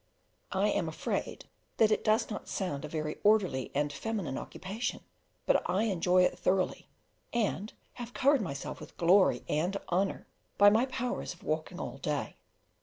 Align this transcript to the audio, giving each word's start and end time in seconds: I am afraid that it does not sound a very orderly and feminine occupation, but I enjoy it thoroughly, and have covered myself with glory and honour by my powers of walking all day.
I 0.55 0.69
am 0.69 0.89
afraid 0.89 1.47
that 1.77 1.91
it 1.91 2.03
does 2.03 2.31
not 2.31 2.47
sound 2.49 2.83
a 2.83 2.87
very 2.87 3.17
orderly 3.23 3.69
and 3.75 3.93
feminine 3.93 4.35
occupation, 4.35 5.01
but 5.45 5.61
I 5.69 5.83
enjoy 5.83 6.23
it 6.23 6.39
thoroughly, 6.39 6.89
and 7.33 7.71
have 7.93 8.11
covered 8.15 8.41
myself 8.41 8.79
with 8.79 8.97
glory 8.97 9.45
and 9.47 9.77
honour 9.91 10.25
by 10.57 10.71
my 10.71 10.87
powers 10.87 11.35
of 11.35 11.43
walking 11.43 11.79
all 11.79 11.99
day. 11.99 12.37